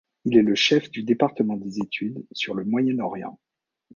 [0.25, 3.37] Il est le chef du département des études sur le Moyen-Orient.